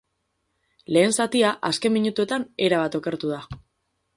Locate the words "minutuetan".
1.99-2.47